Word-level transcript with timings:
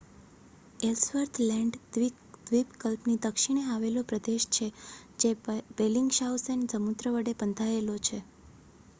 Ellsworth 0.81 1.39
land 1.41 1.75
દ્વીપકલ્પની 2.45 3.17
દક્ષિણે 3.25 3.65
આવેલો 3.67 4.03
પ્રદેશ 4.05 4.47
છે 4.51 4.67
જે 5.19 5.31
બેલિંગશાઉસેન 5.77 6.65
સમુદ્ર 6.71 7.11
વડે 7.13 7.35
બંધાયેલો 7.39 7.95
છે 8.01 8.17